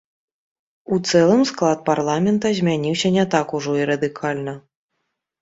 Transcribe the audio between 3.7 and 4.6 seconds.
і радыкальна.